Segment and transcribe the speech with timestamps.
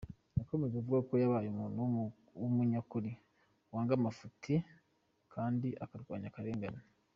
[0.39, 1.81] Yakomeje avuga ko yabaye ‘umuntu
[2.39, 3.11] w’umunyakuri,
[3.71, 4.53] wanga amafuti
[5.33, 6.81] kandi akarwanya akarengane.